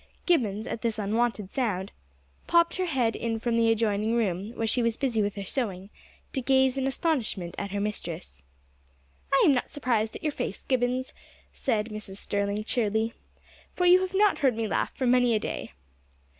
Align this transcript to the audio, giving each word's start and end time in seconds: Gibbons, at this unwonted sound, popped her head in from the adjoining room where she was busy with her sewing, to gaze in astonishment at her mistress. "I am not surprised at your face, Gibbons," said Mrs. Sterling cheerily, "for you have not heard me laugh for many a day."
Gibbons, 0.25 0.65
at 0.65 0.81
this 0.81 0.97
unwonted 0.97 1.51
sound, 1.51 1.91
popped 2.47 2.77
her 2.77 2.87
head 2.87 3.15
in 3.15 3.39
from 3.39 3.55
the 3.55 3.69
adjoining 3.71 4.15
room 4.15 4.51
where 4.55 4.65
she 4.65 4.81
was 4.81 4.97
busy 4.97 5.21
with 5.21 5.35
her 5.35 5.45
sewing, 5.45 5.91
to 6.33 6.41
gaze 6.41 6.75
in 6.75 6.87
astonishment 6.87 7.53
at 7.59 7.69
her 7.69 7.79
mistress. 7.79 8.41
"I 9.31 9.43
am 9.45 9.53
not 9.53 9.69
surprised 9.69 10.15
at 10.15 10.23
your 10.23 10.31
face, 10.31 10.63
Gibbons," 10.63 11.13
said 11.53 11.89
Mrs. 11.89 12.17
Sterling 12.17 12.63
cheerily, 12.63 13.13
"for 13.75 13.85
you 13.85 14.01
have 14.01 14.15
not 14.15 14.39
heard 14.39 14.57
me 14.57 14.67
laugh 14.67 14.91
for 14.95 15.05
many 15.05 15.35
a 15.35 15.39
day." 15.39 15.73